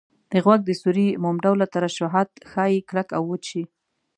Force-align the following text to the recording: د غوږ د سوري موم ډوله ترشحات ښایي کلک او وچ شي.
د 0.31 0.33
غوږ 0.43 0.61
د 0.65 0.71
سوري 0.81 1.07
موم 1.23 1.35
ډوله 1.45 1.65
ترشحات 1.75 2.29
ښایي 2.51 2.79
کلک 2.89 3.07
او 3.17 3.23
وچ 3.31 3.43
شي. 3.51 3.63